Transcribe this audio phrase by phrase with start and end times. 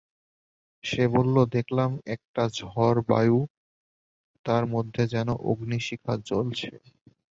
[0.83, 3.37] সে বলল, দেখলাম একটা ঝাড়-বায়ু,
[4.45, 6.69] তার মধ্যে যেন অগ্নিশিখা জ্বলছে।